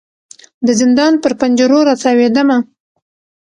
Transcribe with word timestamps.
د 0.65 0.69
زندان 0.81 1.13
پر 1.23 1.33
پنجرو 1.39 1.79
را 1.87 1.95
تاویدمه 2.03 2.57